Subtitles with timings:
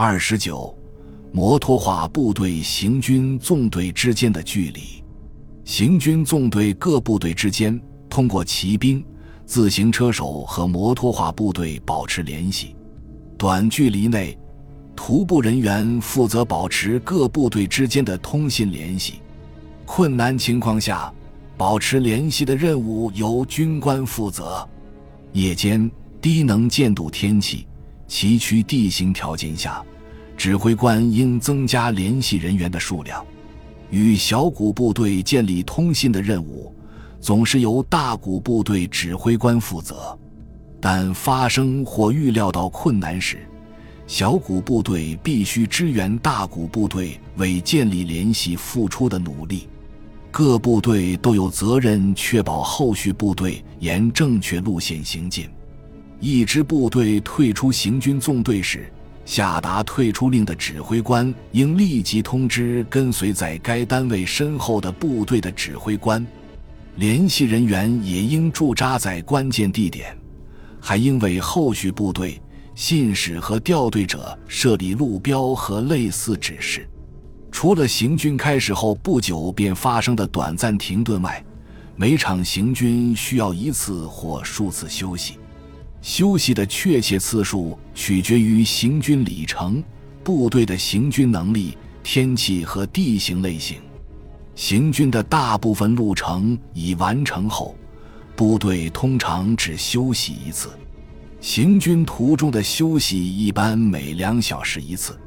[0.00, 0.72] 二十九，
[1.32, 5.02] 摩托化部队行军纵队之间的距离。
[5.64, 7.76] 行军纵队各部队之间
[8.08, 9.04] 通过骑兵、
[9.44, 12.76] 自行车手和摩托化部队保持联系。
[13.36, 14.38] 短距离内，
[14.94, 19.14] 徒步人员负责保持各部队之间的通信联系。
[19.84, 21.12] 困难情况下，
[21.56, 24.64] 保持联系的任务由军官负责。
[25.32, 25.90] 夜间
[26.22, 27.66] 低能见度天气、
[28.06, 29.84] 崎岖地形条件下，
[30.38, 33.22] 指挥官应增加联系人员的数量。
[33.90, 36.72] 与小股部队建立通信的任务，
[37.20, 40.16] 总是由大股部队指挥官负责。
[40.80, 43.38] 但发生或预料到困难时，
[44.06, 49.68] 小股部队必须支援大股部队为建立联系付出的努力。
[50.30, 55.48] 各部队都有责任确保后续部队沿正确路线行进。
[56.20, 58.92] 一支部队退出行军纵队时，
[59.28, 66.26] 下达退出令的指挥官应立即通知跟随在该单位身后的部队的指挥官，
[66.96, 70.16] 联系人员也应驻扎在关键地点，
[70.80, 72.40] 还应为后续部队、
[72.74, 76.88] 信使和调队者设立路标和类似指示。
[77.52, 81.44] 除了行军开始后不久便发生的短暂停顿外，
[81.96, 85.34] 每场行军需要一次或数次休息。
[86.00, 89.82] 休息的确切次数取决于行军里程、
[90.22, 93.78] 部队的行军能力、天气和地形类型。
[94.54, 97.76] 行军的大部分路程已完成后，
[98.34, 100.70] 部队通常只休息一次。
[101.40, 105.18] 行军途中的休息一般每两小时一次。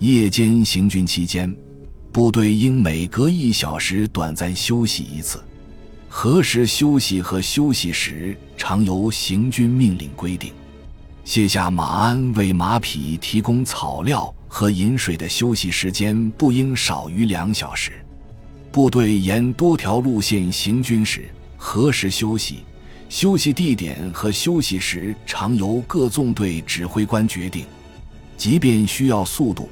[0.00, 1.54] 夜间行军期间，
[2.12, 5.40] 部队应每隔一小时短暂休息一次。
[6.16, 10.52] 何时休息和休息时常由行军命令规定。
[11.24, 17.90] 卸下马鞍为马匹提供草料和饮水的休息时间不应少于两小时。
[18.70, 22.60] 部队沿多条路线行军时，何时休息、
[23.08, 27.66] 休息地点和休息时常由各纵队指挥官决定。
[28.36, 29.68] 即便需要速度，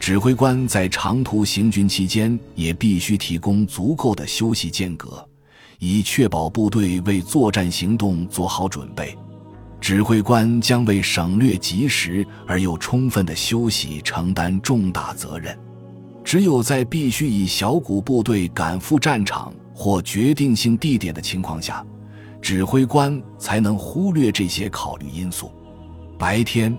[0.00, 5.28] 指挥官在长途行军期间也必须提供足够的休息间隔。
[5.84, 9.18] 以确保部队为作战行动做好准备，
[9.80, 15.58] 指挥官将为省略及时而又充分的休息承担重大责任。
[16.22, 21.84] 只有在必须以小股部队赶赴战场或决定性地点的情况下，
[22.40, 25.50] 指挥官才能忽略这些考虑因素。
[26.16, 26.78] 白天，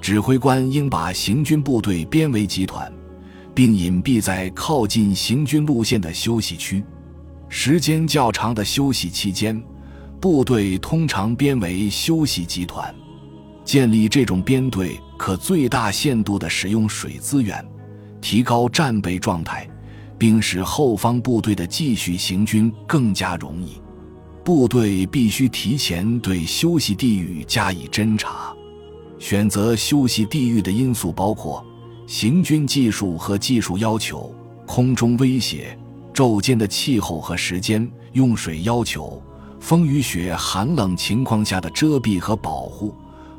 [0.00, 2.90] 指挥官应把行军部队编为集团，
[3.54, 6.82] 并隐蔽在靠近行军路线的休息区。
[7.48, 9.60] 时间较长的休息期间，
[10.20, 12.94] 部队通常编为休息集团。
[13.64, 17.64] 建立这种编队，可最大限度地使用水资源，
[18.20, 19.68] 提高战备状态，
[20.16, 23.80] 并使后方部队的继续行军更加容易。
[24.44, 28.54] 部队必须提前对休息地域加以侦查。
[29.18, 31.62] 选择休息地域的因素包括
[32.06, 35.78] 行军技术和技术要求、空中威胁。
[36.18, 39.22] 昼间的气候和时间、用水要求、
[39.60, 42.92] 风雨雪寒冷情况下的遮蔽和保护、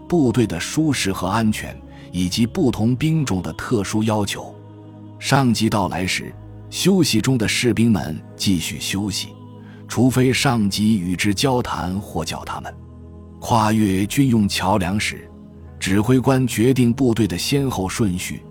[0.07, 1.77] 部队的舒适和安全，
[2.13, 4.55] 以及不同兵种的特殊要求。
[5.19, 6.33] 上级到来时，
[6.69, 9.27] 休息中的士兵们继续休息，
[9.85, 12.73] 除非上级与之交谈或叫他们
[13.41, 15.29] 跨越军用桥梁时，
[15.81, 18.41] 指挥官决定部队的先后顺序。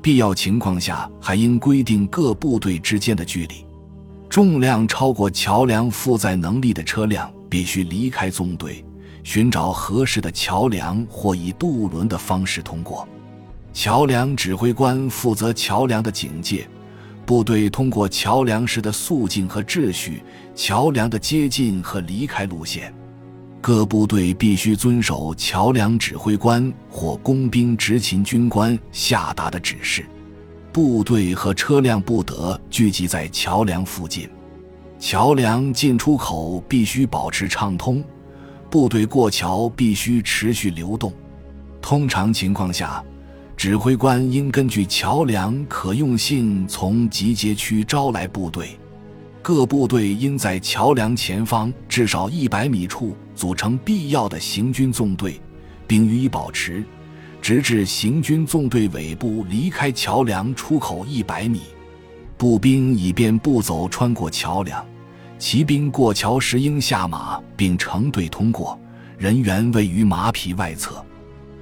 [0.00, 3.63] 必要情况下，还应规定各部队之间的距离。
[4.34, 8.84] 重量超过桥梁负载能力的车辆必须离开纵队，
[9.22, 13.08] 寻找合适的桥梁或以渡轮的方式通过。
[13.72, 16.68] 桥梁指挥官负责桥梁的警戒，
[17.24, 20.20] 部队通过桥梁时的肃静和秩序，
[20.52, 22.92] 桥梁的接近和离开路线。
[23.60, 30.04] 各部队必须遵守桥梁指挥官或工兵执勤军官下达的指示。
[30.74, 34.28] 部队和车辆不得聚集在桥梁附近。
[34.98, 38.02] 桥梁进出口必须保持畅通。
[38.68, 41.12] 部队过桥必须持续流动。
[41.80, 43.00] 通常情况下，
[43.56, 48.76] 指挥官应根据桥梁可用性从集结区招来部队。
[49.42, 55.40] 各部队应在桥梁前方至少一百米处组成必要的行军纵队，
[55.86, 56.84] 并予以保持，
[57.44, 61.60] 直至行军纵队尾部离开桥梁出口一百米。
[62.38, 64.82] 步兵以便步走穿过桥梁，
[65.38, 68.80] 骑兵过桥时应下马并成队通过，
[69.18, 71.04] 人员位于马匹外侧。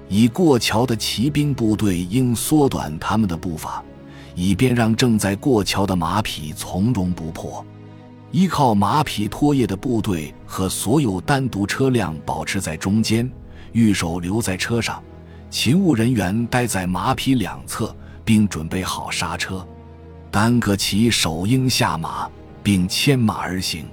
[0.08, 3.82] 已过桥的骑兵部队应缩短他们的步伐，
[4.36, 7.66] 以便让正在过桥的马匹从容不迫。
[8.30, 13.28] 依靠马匹拖曳的部队和所有单独车辆保持在中间，
[13.72, 15.02] 御手留在车上，
[15.52, 17.94] 勤务人员待在马匹两侧，
[18.24, 19.64] 并准备好刹车。
[20.30, 22.26] 单个骑手应下马，
[22.62, 23.84] 并牵马而行。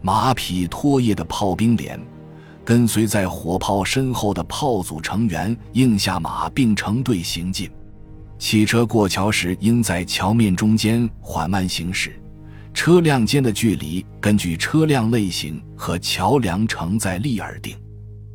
[0.00, 2.00] 马匹拖曳的炮兵连，
[2.64, 7.68] 跟随在火炮身后的炮组成员应下马并成队行进。
[8.38, 12.16] 汽车过桥时，应在桥面中间缓慢行驶。
[12.72, 17.76] 车辆间的距离根据车辆类型和桥梁承载力而定，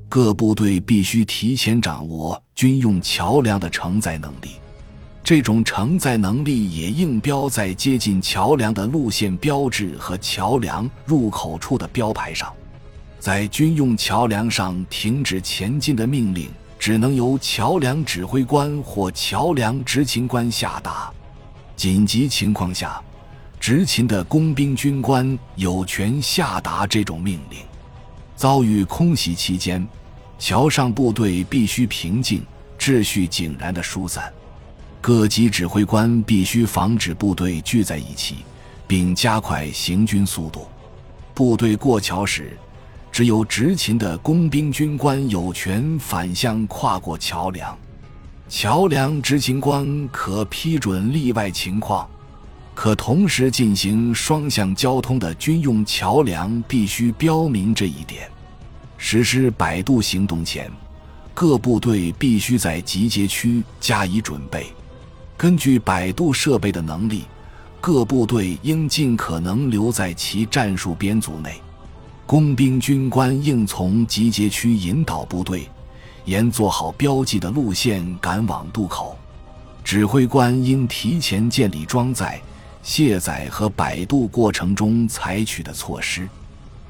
[0.10, 4.56] 各部队必须提前掌握军用桥梁的承载能力。
[5.24, 12.52] 这种承载能力也应标在接近桥梁的路线标志和桥梁入口处的标牌上。
[13.20, 21.12] 在军用桥梁上停止前进的命令，只能由桥梁指挥官或桥梁执勤官下达。
[21.76, 23.00] 紧急情况下。
[23.60, 27.60] 执勤的工兵军官有权下达这种命令。
[28.40, 29.86] 遭遇空袭期间，
[30.38, 32.42] 桥上部队必须平静、
[32.80, 34.32] 秩序井然地疏散。
[35.02, 38.38] 各级指挥官必须防止部队聚在一起，
[38.88, 40.70] 并加快行军速度。
[41.34, 42.58] 部队过桥时，
[43.12, 47.78] 只有执勤的工兵军官有权反向跨过桥梁。
[48.48, 52.10] 桥梁执勤官可批准例外情况。
[52.82, 58.32] 可同时进行双向交通的军用桥梁必须标明这一点。
[58.98, 60.72] 实施摆渡行动前，
[61.34, 64.68] 各部队必须在集结区加以准备。
[65.36, 67.26] 根据摆渡设备的能力，
[67.82, 71.62] 各部队应尽可能留在其战术编组内。
[72.26, 75.68] 工兵军官应从集结区引导部队，
[76.24, 79.20] 沿做好标记的路线赶往渡口。
[79.84, 82.42] 指挥官应提前建立装载。
[82.82, 86.28] 卸载和摆渡过程中采取的措施，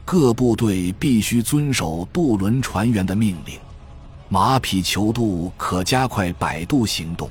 [0.06, 3.58] 各部队必须遵守渡轮船员的命令。
[4.30, 7.30] 马匹求渡可加快摆渡行动。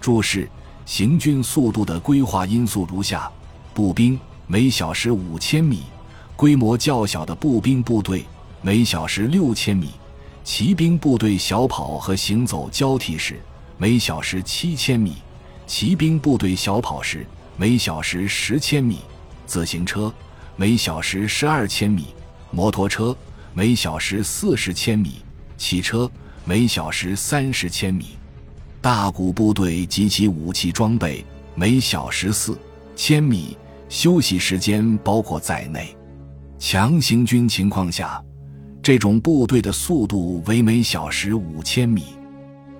[0.00, 0.48] 注释：
[0.86, 3.30] 行军速度的规划因素如下：
[3.74, 5.82] 步兵每小时五千米，
[6.36, 8.24] 规模较小的步兵部队
[8.62, 9.88] 每小时六千米；
[10.44, 13.40] 骑兵部队小跑和行走交替时
[13.76, 15.14] 每小时七千米；
[15.66, 17.26] 骑兵部队小跑时。
[17.60, 19.00] 每小时十千米，
[19.44, 20.10] 自行车
[20.56, 22.06] 每小时十二千米，
[22.50, 23.14] 摩托车
[23.52, 25.16] 每小时四十千米，
[25.58, 26.10] 汽车
[26.46, 28.16] 每小时三十千米。
[28.80, 31.22] 大股部队及其武器装备
[31.54, 32.58] 每小时四
[32.96, 33.58] 千米，
[33.90, 35.94] 休息时间包括在内。
[36.58, 38.24] 强行军情况下，
[38.82, 42.04] 这种部队的速度为每小时五千米。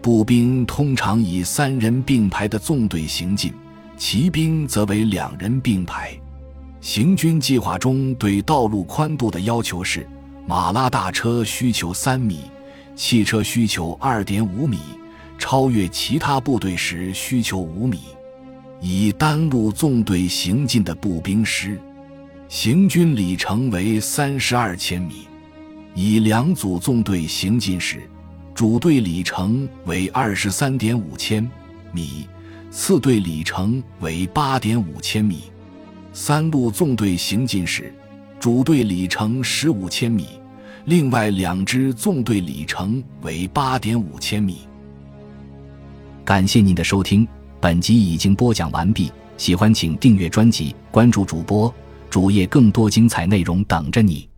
[0.00, 3.52] 步兵通常以三人并排的纵队行进。
[4.00, 6.18] 骑兵则为两人并排。
[6.80, 10.08] 行军计划中对道路宽度的要求是：
[10.46, 12.44] 马拉大车需求三米，
[12.96, 14.78] 汽车需求二点五米，
[15.38, 18.00] 超越其他部队时需求五米。
[18.80, 21.78] 以单路纵队行进的步兵师，
[22.48, 25.28] 行军里程为三十二千米；
[25.94, 28.08] 以两组纵队行进时，
[28.54, 31.46] 主队里程为二十三点五千
[31.92, 32.26] 米。
[32.72, 35.42] 次队里程为八点五千米，
[36.12, 37.92] 三路纵队行进时，
[38.38, 40.28] 主队里程十五千米，
[40.84, 44.58] 另外两支纵队里程为八点五千米。
[46.24, 47.26] 感谢您的收听，
[47.60, 49.10] 本集已经播讲完毕。
[49.36, 51.74] 喜欢请订阅专辑，关注主播
[52.08, 54.29] 主页，更多精彩内容等着你。